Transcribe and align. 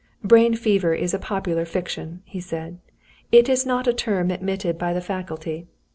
"Brain 0.23 0.55
fever 0.55 0.95
is 0.95 1.13
a 1.13 1.19
popular 1.19 1.63
fiction," 1.63 2.23
he 2.25 2.39
said. 2.39 2.79
"It 3.31 3.47
is 3.47 3.67
not 3.67 3.85
a 3.85 3.93
term 3.93 4.31
admitted 4.31 4.79
by 4.79 4.93
the 4.93 4.99
faculty. 4.99 5.67